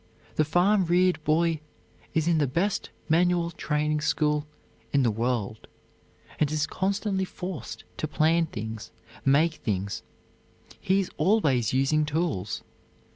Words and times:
The 0.35 0.45
farm 0.45 0.85
reared 0.85 1.23
boy 1.23 1.59
is 2.15 2.27
in 2.27 2.39
the 2.39 2.47
best 2.47 2.89
manual 3.07 3.51
training 3.51 4.01
school 4.01 4.47
in 4.91 5.03
the 5.03 5.11
world 5.11 5.67
and 6.39 6.51
is 6.51 6.65
constantly 6.65 7.23
forced 7.23 7.83
to 7.97 8.07
plan 8.07 8.47
things, 8.47 8.89
make 9.23 9.57
things; 9.63 10.01
he 10.79 11.01
is 11.01 11.11
always 11.17 11.71
using 11.71 12.03
tools. 12.03 12.63